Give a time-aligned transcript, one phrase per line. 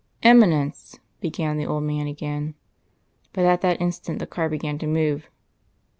[0.23, 2.55] "Eminence," began the old man again.
[3.33, 5.29] But at that instant the car began to move.